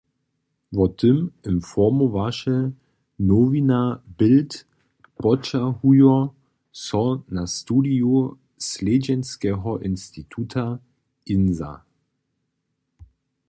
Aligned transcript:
Wo 0.77 0.85
tym 0.99 1.17
informowaše 1.49 2.55
nowina 3.31 3.81
Bild 4.21 4.53
poćahujo 5.23 6.15
so 6.85 7.03
na 7.37 7.43
studiju 7.57 8.13
slědźenskeho 8.69 9.71
instituta 9.91 10.65
Insa. 11.37 11.73